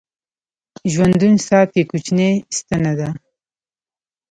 [0.91, 3.09] ژوندون ساعت کې کوچنۍ ستن ده